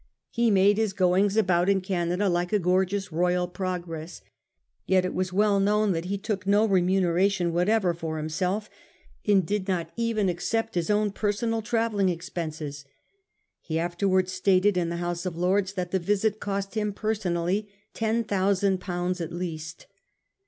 He 0.31 0.49
made 0.49 0.79
his 0.79 0.93
goings 0.93 1.37
about 1.37 1.69
in 1.69 1.79
Canada 1.79 2.27
like 2.27 2.51
a 2.51 2.57
gorgeous 2.57 3.11
royal 3.11 3.47
progress; 3.47 4.23
yet 4.87 5.05
it 5.05 5.13
was 5.13 5.31
well 5.31 5.59
known 5.59 5.91
that 5.91 6.05
he 6.05 6.17
took 6.17 6.47
no 6.47 6.65
remuneration 6.65 7.53
whatever 7.53 7.93
for 7.93 8.17
himself, 8.17 8.67
and 9.25 9.45
did 9.45 9.67
not 9.67 9.91
even 9.95 10.27
accept 10.27 10.73
his 10.73 10.89
own 10.89 11.11
personal 11.11 11.61
travelling 11.61 12.09
expenses. 12.09 12.83
He 13.59 13.77
afterwards 13.77 14.31
stated 14.31 14.75
in 14.75 14.89
the 14.89 14.97
House 14.97 15.23
of 15.27 15.37
Lords 15.37 15.73
that 15.73 15.91
the 15.91 15.99
visit 15.99 16.39
cost 16.39 16.73
him 16.73 16.93
personally 16.93 17.69
ten 17.93 18.23
thousand 18.23 18.79
pounds 18.81 19.21
at 19.21 19.31
least. 19.31 19.85